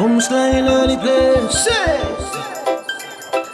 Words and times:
Omslijnen 0.00 0.86
die 0.88 0.98
places. 0.98 1.68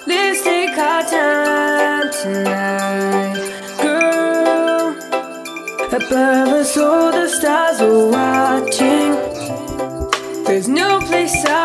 Let's 0.07 0.43
take 0.43 0.79
our 0.79 1.03
time 1.03 2.11
tonight, 2.23 3.37
girl. 3.81 4.95
Above 5.93 6.61
us, 6.61 6.77
all 6.77 7.11
the 7.11 7.29
stars 7.29 7.81
are 7.81 8.07
watching. 8.11 9.17
There's 10.45 10.69
no 10.69 11.01
place 11.01 11.45
I 11.45 11.56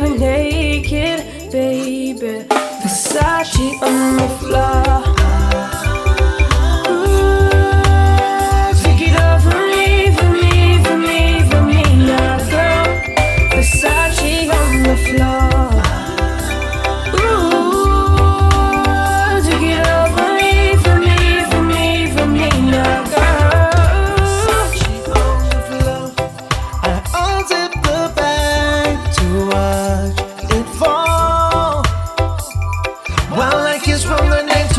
naked, 0.00 1.50
baby. 1.50 2.44
Versace 2.82 3.82
on 3.82 4.16
the 4.16 4.28
floor. 4.38 5.07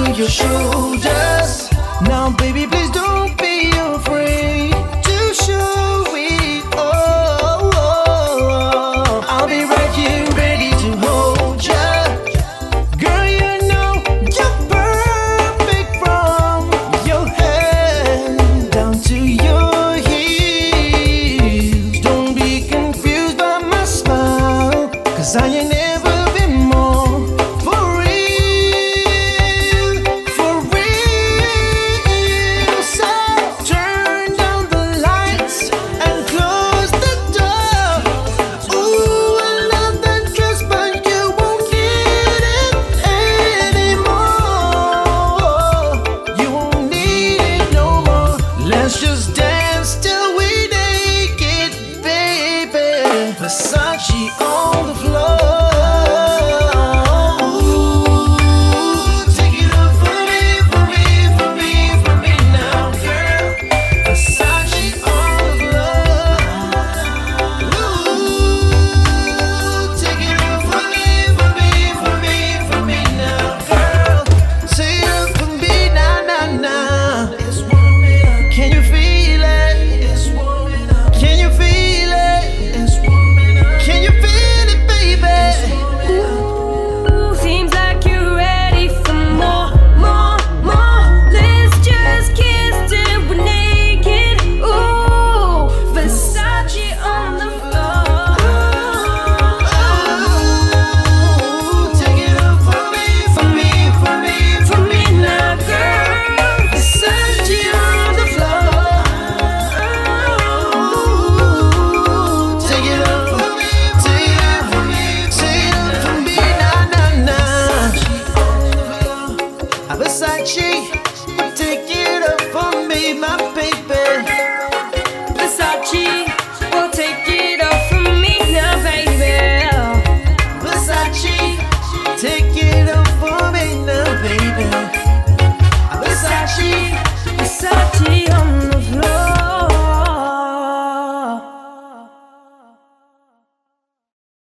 to 0.05 0.11
your 0.13 0.29
shoulders. 0.29 1.69
Now, 2.01 2.29
baby, 2.37 2.65
please 2.67 2.91
don't 2.91 3.38